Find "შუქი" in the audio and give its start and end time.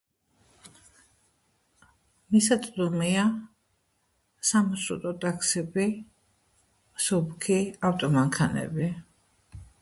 7.07-7.61